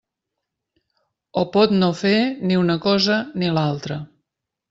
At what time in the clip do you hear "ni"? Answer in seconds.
2.51-2.57, 3.43-3.51